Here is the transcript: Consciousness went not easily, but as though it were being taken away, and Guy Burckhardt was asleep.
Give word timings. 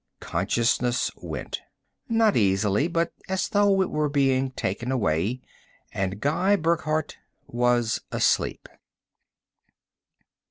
Consciousness 0.19 1.11
went 1.15 1.61
not 2.09 2.35
easily, 2.35 2.87
but 2.87 3.13
as 3.29 3.49
though 3.49 3.83
it 3.83 3.91
were 3.91 4.09
being 4.09 4.49
taken 4.49 4.91
away, 4.91 5.41
and 5.91 6.19
Guy 6.19 6.55
Burckhardt 6.55 7.19
was 7.45 8.01
asleep. 8.11 8.67